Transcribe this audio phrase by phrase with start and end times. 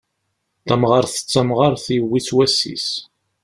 [0.67, 2.89] Tamɣart d tamɣart, yewwi-tt wass-is.